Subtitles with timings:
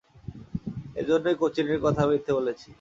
[0.95, 2.69] এইজন্যই কোচিনের কথা মিথ্যে বলেছি।